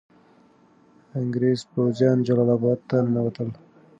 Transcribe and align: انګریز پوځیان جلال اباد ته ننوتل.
انګریز 1.19 1.59
پوځیان 1.71 2.17
جلال 2.27 2.49
اباد 2.55 2.79
ته 2.89 2.97
ننوتل. 3.03 3.49